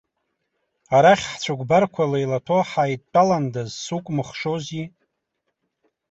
[0.95, 4.85] Арахь ҳцәыкәбарқәа леилаҭәо ҳаидтәаландаз сукәмыхшози.